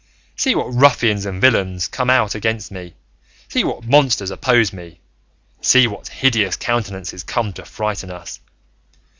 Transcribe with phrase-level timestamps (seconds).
[0.35, 2.95] See what ruffians and villains come out against me;
[3.47, 4.99] see what monsters oppose me;
[5.61, 8.39] see what hideous countenances come to frighten us!